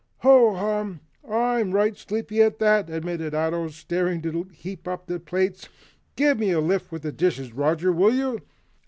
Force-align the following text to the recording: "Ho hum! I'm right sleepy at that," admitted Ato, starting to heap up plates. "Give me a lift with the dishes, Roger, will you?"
"Ho 0.21 0.55
hum! 0.55 1.01
I'm 1.29 1.73
right 1.73 1.95
sleepy 1.95 2.41
at 2.41 2.57
that," 2.57 2.89
admitted 2.89 3.35
Ato, 3.35 3.67
starting 3.67 4.23
to 4.23 4.47
heap 4.51 4.87
up 4.87 5.11
plates. 5.27 5.69
"Give 6.15 6.39
me 6.39 6.49
a 6.49 6.59
lift 6.59 6.91
with 6.91 7.03
the 7.03 7.11
dishes, 7.11 7.53
Roger, 7.53 7.91
will 7.91 8.15
you?" 8.15 8.41